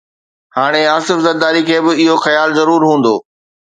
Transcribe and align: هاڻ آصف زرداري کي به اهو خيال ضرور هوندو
هاڻ 0.55 0.73
آصف 0.97 1.17
زرداري 1.25 1.61
کي 1.67 1.77
به 1.85 1.91
اهو 2.03 2.15
خيال 2.25 2.49
ضرور 2.59 2.81
هوندو 2.89 3.15